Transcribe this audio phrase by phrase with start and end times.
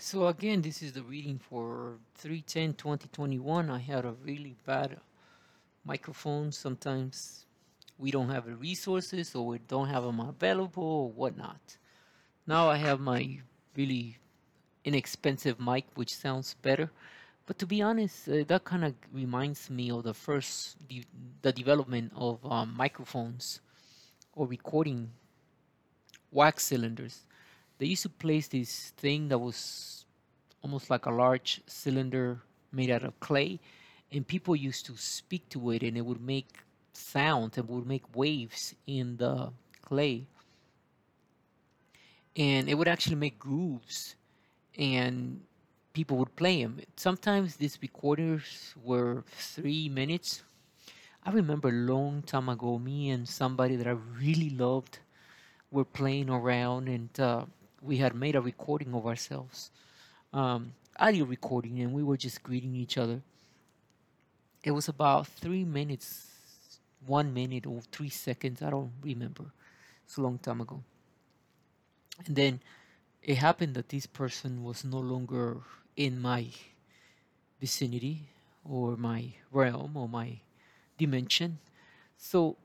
[0.00, 3.68] So again, this is the reading for 310 2021.
[3.68, 4.96] I had a really bad
[5.84, 6.52] microphone.
[6.52, 7.46] Sometimes
[7.98, 11.78] we don't have the resources or we don't have them available or whatnot.
[12.46, 13.40] Now I have my
[13.76, 14.18] really
[14.84, 16.92] inexpensive mic, which sounds better.
[17.46, 21.06] But to be honest, uh, that kind of reminds me of the first de-
[21.42, 23.60] the development of um, microphones
[24.32, 25.10] or recording
[26.30, 27.24] wax cylinders.
[27.78, 30.04] They used to place this thing that was
[30.62, 32.42] almost like a large cylinder
[32.72, 33.60] made out of clay,
[34.12, 36.48] and people used to speak to it, and it would make
[36.92, 39.52] sound and would make waves in the
[39.82, 40.26] clay,
[42.36, 44.16] and it would actually make grooves,
[44.76, 45.40] and
[45.92, 46.80] people would play them.
[46.96, 50.42] Sometimes these recorders were three minutes.
[51.24, 54.98] I remember a long time ago, me and somebody that I really loved
[55.70, 57.44] were playing around, and uh,
[57.82, 59.70] we had made a recording of ourselves,
[60.32, 63.20] um, audio recording, and we were just greeting each other.
[64.64, 66.26] It was about three minutes,
[67.06, 68.62] one minute or three seconds.
[68.62, 69.44] I don't remember.
[70.04, 70.82] It's a long time ago.
[72.26, 72.60] And then
[73.22, 75.58] it happened that this person was no longer
[75.96, 76.46] in my
[77.60, 78.22] vicinity
[78.64, 80.40] or my realm or my
[80.98, 81.58] dimension.
[82.16, 82.56] So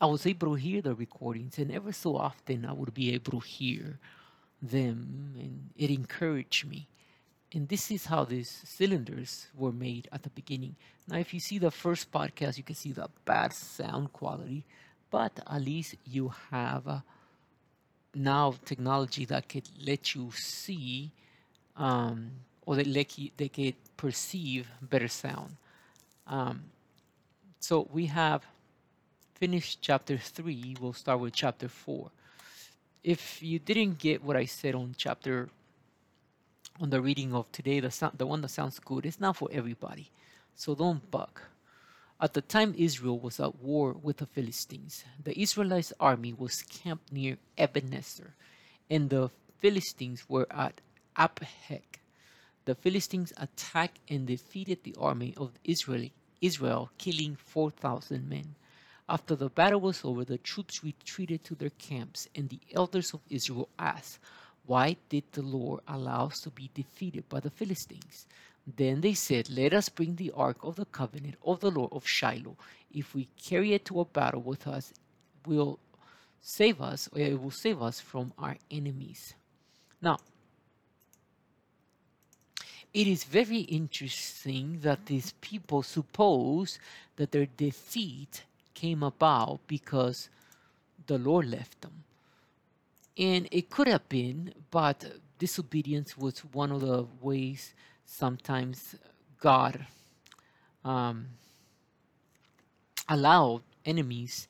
[0.00, 3.32] I was able to hear the recordings, and ever so often I would be able
[3.32, 3.98] to hear
[4.62, 6.86] them, and it encouraged me.
[7.52, 10.76] And this is how these cylinders were made at the beginning.
[11.08, 14.64] Now, if you see the first podcast, you can see the bad sound quality,
[15.10, 17.00] but at least you have uh,
[18.14, 21.10] now technology that could let you see
[21.76, 22.30] um,
[22.64, 25.56] or they let you, they could perceive better sound.
[26.26, 26.64] Um,
[27.60, 28.44] so we have
[29.34, 30.76] finished chapter three.
[30.80, 32.10] We'll start with chapter four
[33.06, 35.48] if you didn't get what I said on chapter
[36.80, 39.48] on the reading of today, the sound, the one that sounds good, it's not for
[39.52, 40.10] everybody.
[40.56, 41.42] So don't buck.
[42.20, 47.12] At the time Israel was at war with the Philistines, the Israelite army was camped
[47.12, 48.34] near Ebenezer,
[48.90, 50.80] and the Philistines were at
[51.16, 52.00] Aphek.
[52.64, 56.08] The Philistines attacked and defeated the army of Israel,
[56.40, 58.56] Israel killing 4,000 men.
[59.08, 63.20] After the battle was over, the troops retreated to their camps, and the elders of
[63.30, 64.18] Israel asked,
[64.66, 68.26] Why did the Lord allow us to be defeated by the Philistines?
[68.66, 72.06] Then they said, Let us bring the ark of the covenant of the Lord of
[72.06, 72.56] Shiloh.
[72.92, 74.92] If we carry it to a battle with us,
[75.46, 75.78] will
[76.40, 79.34] save us, or it will save us from our enemies.
[80.02, 80.18] Now,
[82.92, 86.80] it is very interesting that these people suppose
[87.16, 88.42] that their defeat
[88.76, 90.28] came about because
[91.06, 92.04] the Lord left them.
[93.18, 95.04] And it could have been, but
[95.38, 98.94] disobedience was one of the ways sometimes
[99.40, 99.86] God
[100.84, 101.26] um,
[103.08, 104.46] allowed enemies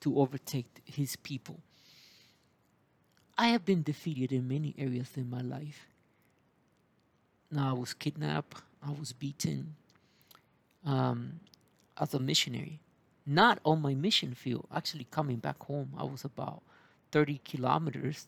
[0.00, 1.58] to overtake his people.
[3.38, 5.86] I have been defeated in many areas in my life.
[7.50, 9.74] Now, I was kidnapped, I was beaten
[10.84, 11.40] um,
[11.98, 12.81] as a missionary
[13.26, 14.66] not on my mission field.
[14.74, 16.62] Actually, coming back home, I was about
[17.12, 18.26] 30 kilometers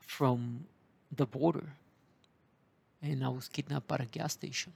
[0.00, 0.66] from
[1.14, 1.74] the border
[3.02, 4.72] and I was kidnapped at a gas station.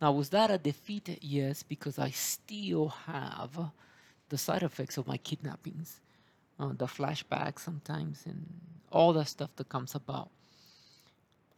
[0.00, 1.18] Now, was that a defeat?
[1.20, 3.70] Yes, because I still have
[4.28, 6.00] the side effects of my kidnappings,
[6.58, 8.46] uh, the flashbacks sometimes, and
[8.90, 10.30] all that stuff that comes about.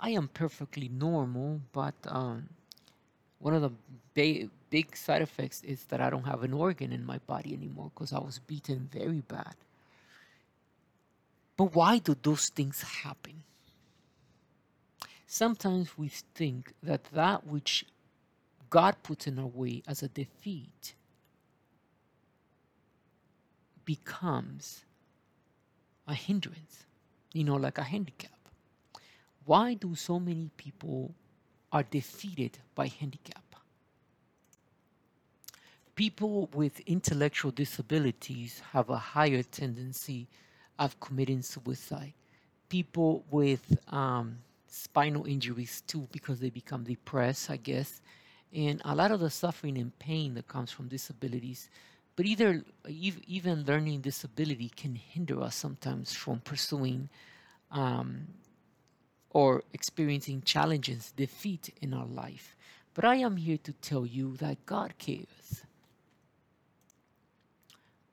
[0.00, 2.48] I am perfectly normal, but um,
[3.40, 3.72] one of the
[4.14, 7.90] ba- big side effects is that I don't have an organ in my body anymore
[7.92, 9.54] because I was beaten very bad.
[11.56, 13.42] But why do those things happen?
[15.26, 17.84] Sometimes we think that that which
[18.68, 20.94] God puts in our way as a defeat
[23.84, 24.84] becomes
[26.06, 26.84] a hindrance,
[27.32, 28.38] you know, like a handicap.
[29.44, 31.14] Why do so many people
[31.72, 33.42] are defeated by handicap.
[35.94, 40.26] People with intellectual disabilities have a higher tendency
[40.78, 42.14] of committing suicide.
[42.68, 48.00] People with um, spinal injuries too, because they become depressed, I guess,
[48.54, 51.68] and a lot of the suffering and pain that comes from disabilities.
[52.16, 57.08] But either even learning disability can hinder us sometimes from pursuing
[57.70, 58.26] um,
[59.30, 62.56] or experiencing challenges, defeat in our life.
[62.94, 65.62] But I am here to tell you that God cares.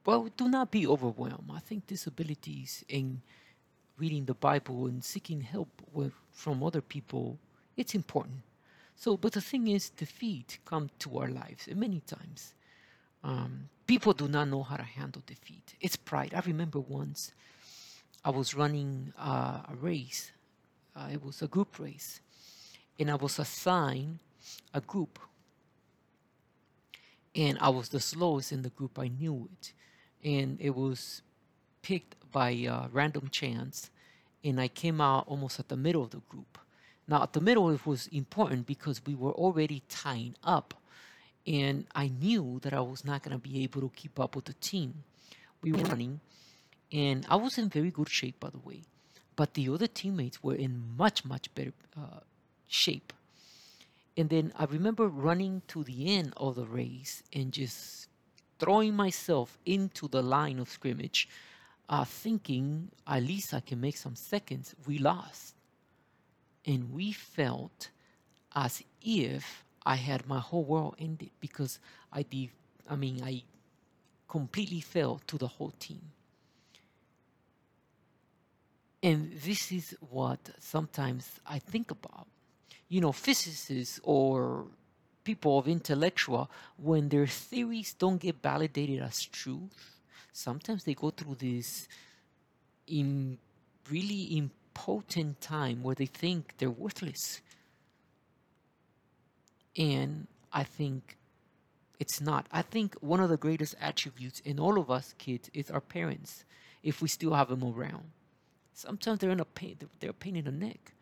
[0.05, 1.51] Well, do not be overwhelmed.
[1.53, 3.21] I think disabilities in
[3.97, 7.39] reading the Bible and seeking help with from other people,
[7.75, 8.37] it's important.
[8.95, 12.53] So, but the thing is, defeat come to our lives many times.
[13.23, 15.75] Um, people do not know how to handle defeat.
[15.81, 16.33] It's pride.
[16.35, 17.33] I remember once
[18.23, 20.31] I was running uh, a race.
[21.11, 22.21] It was a group race,
[22.99, 24.19] and I was assigned
[24.73, 25.19] a group.
[27.35, 28.97] And I was the slowest in the group.
[28.97, 29.73] I knew it,
[30.23, 31.21] and it was
[31.81, 33.91] picked by uh, random chance,
[34.43, 36.57] and I came out almost at the middle of the group.
[37.07, 40.73] Now, at the middle, it was important because we were already tying up,
[41.45, 44.45] and I knew that I was not going to be able to keep up with
[44.45, 45.03] the team.
[45.61, 46.19] We were running,
[46.91, 48.81] and I was in very good shape, by the way,
[49.37, 52.19] but the other teammates were in much, much better uh,
[52.67, 53.13] shape.
[54.17, 58.09] And then I remember running to the end of the race and just
[58.57, 61.29] throwing myself into the line of scrimmage,
[61.87, 64.73] uh, thinking at least I can make some seconds.
[64.87, 65.53] We lost
[66.65, 67.89] and we felt
[68.55, 71.79] as if I had my whole world ended because
[72.11, 72.49] I did,
[72.89, 73.43] I mean, I
[74.27, 76.01] completely fell to the whole team.
[79.03, 82.27] And this is what sometimes I think about.
[82.89, 84.65] You know, physicists or
[85.23, 89.99] people of intellectual, when their theories don't get validated as truth,
[90.31, 91.87] sometimes they go through this
[92.87, 93.37] in
[93.89, 97.41] really potent time where they think they're worthless.
[99.75, 101.17] And I think
[101.99, 102.47] it's not.
[102.51, 106.45] I think one of the greatest attributes in all of us kids is our parents,
[106.83, 108.05] if we still have them around.
[108.77, 110.93] Sometimes they're in a pain, they're a pain in the neck,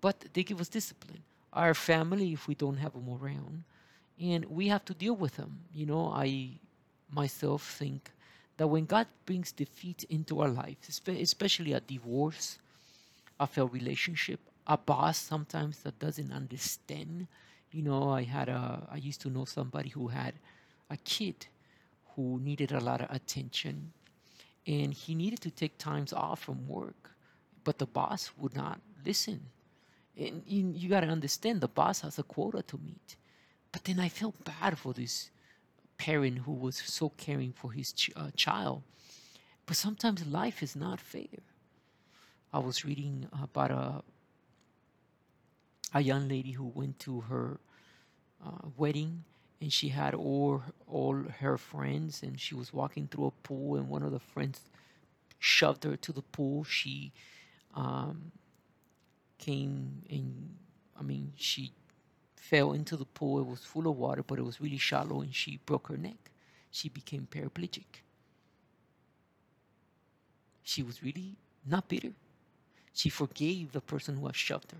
[0.00, 1.22] but they give us discipline.
[1.52, 3.64] Our family, if we don't have them around,
[4.18, 5.52] and we have to deal with them.
[5.74, 6.58] You know, I
[7.10, 8.10] myself think
[8.56, 12.58] that when God brings defeat into our lives, especially a divorce,
[13.40, 14.40] a relationship.
[14.66, 17.26] A boss sometimes that doesn't understand.
[17.72, 20.34] You know, I had a, I used to know somebody who had
[20.90, 21.46] a kid
[22.16, 23.92] who needed a lot of attention
[24.66, 27.12] and he needed to take times off from work,
[27.64, 29.40] but the boss would not listen.
[30.16, 33.16] And you, you got to understand the boss has a quota to meet.
[33.72, 35.30] But then I felt bad for this
[35.96, 38.82] parent who was so caring for his ch- uh, child.
[39.66, 41.42] But sometimes life is not fair.
[42.52, 44.02] I was reading about a
[45.94, 47.60] a young lady who went to her
[48.44, 49.24] uh, wedding
[49.60, 53.88] and she had all all her friends and she was walking through a pool and
[53.88, 54.60] one of the friends
[55.38, 57.12] shoved her to the pool she
[57.78, 58.32] um,
[59.38, 60.54] came and
[60.98, 61.72] i mean she
[62.36, 65.34] fell into the pool it was full of water but it was really shallow and
[65.34, 66.30] she broke her neck
[66.70, 68.02] she became paraplegic
[70.62, 72.12] she was really not bitter
[72.98, 74.78] she forgave the person who had shoved her.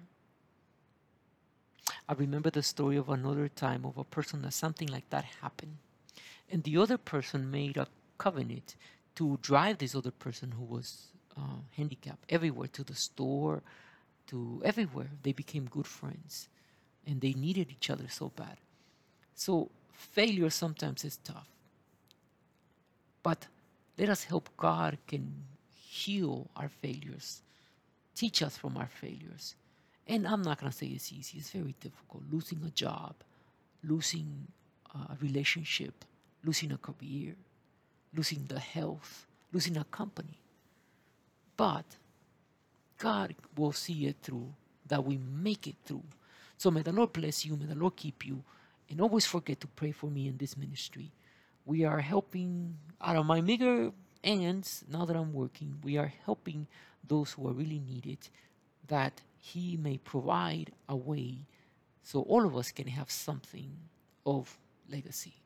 [2.09, 5.77] I remember the story of another time of a person that something like that happened.
[6.51, 7.87] And the other person made a
[8.19, 8.75] covenant
[9.15, 13.63] to drive this other person who was uh, handicapped everywhere to the store,
[14.29, 15.11] to everywhere.
[15.23, 16.49] They became good friends
[17.07, 18.59] and they needed each other so bad.
[19.35, 21.47] So, failure sometimes is tough.
[23.23, 23.47] But
[23.97, 25.33] let us help God can
[25.73, 27.43] heal our failures
[28.19, 29.55] teach us from our failures.
[30.09, 32.25] And I'm not going to say it's easy, it's very difficult.
[32.33, 33.15] Losing a job,
[33.85, 34.49] losing
[34.93, 36.05] a relationship,
[36.43, 37.37] losing a career,
[38.13, 40.41] losing the health, losing a company.
[41.59, 41.85] But
[42.99, 44.55] God will see it through,
[44.87, 46.05] that we make it through.
[46.57, 48.43] So may the Lord bless you, may the Lord keep you,
[48.89, 51.11] and always forget to pray for me in this ministry.
[51.67, 53.91] We are helping out of my meager
[54.23, 56.69] ends, now that I'm working, we are helping
[57.07, 58.19] those who are really needed,
[58.87, 61.47] that He may provide a way
[62.05, 63.71] so all of us can have something
[64.25, 64.57] of
[64.91, 65.38] legacy.